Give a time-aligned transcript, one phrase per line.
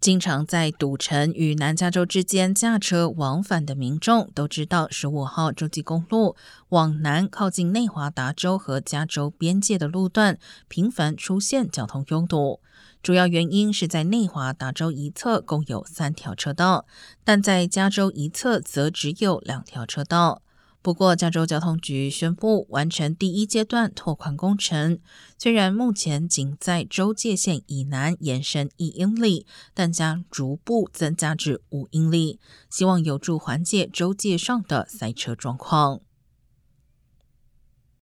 [0.00, 6.34] 经常在赌城与南加州之间驾车往返的民众都知道，十五号洲际公路
[6.70, 10.38] 往南靠近内华达州和加州边界的路段
[10.68, 12.60] 频繁出现交通拥堵。
[13.02, 16.86] 主要原因是在内华达州一侧共有三条车道，
[17.22, 20.40] 但在加州一侧则只有两条车道。
[20.82, 24.98] 不过，加州交通局宣布完成第一阶段拓宽工程。
[25.36, 36.00] 虽然目前仅在州界线以南延伸一英里，但将逐步增加至五英里，希望有助缓解州界上的塞车状况。